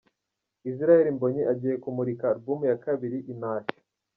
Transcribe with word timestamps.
Israel 0.69 1.05
Mbonyi 1.15 1.41
agiye 1.51 1.75
kumurika 1.83 2.23
album 2.33 2.59
ya 2.69 2.77
kabiri 2.83 3.17
'Intashyo'. 3.21 3.81